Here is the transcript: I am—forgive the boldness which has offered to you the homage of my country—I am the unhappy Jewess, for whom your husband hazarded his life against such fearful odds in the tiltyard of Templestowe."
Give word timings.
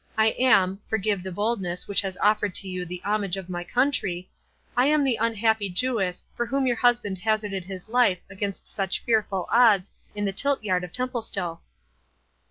I 0.17 0.29
am—forgive 0.39 1.21
the 1.21 1.31
boldness 1.31 1.87
which 1.87 2.01
has 2.01 2.17
offered 2.21 2.55
to 2.55 2.67
you 2.67 2.85
the 2.87 3.03
homage 3.05 3.37
of 3.37 3.51
my 3.51 3.63
country—I 3.63 4.87
am 4.87 5.03
the 5.03 5.17
unhappy 5.21 5.69
Jewess, 5.69 6.25
for 6.33 6.47
whom 6.47 6.65
your 6.65 6.77
husband 6.77 7.19
hazarded 7.19 7.65
his 7.65 7.87
life 7.87 8.17
against 8.27 8.67
such 8.67 9.01
fearful 9.01 9.45
odds 9.51 9.91
in 10.15 10.25
the 10.25 10.33
tiltyard 10.33 10.83
of 10.83 10.91
Templestowe." 10.91 11.59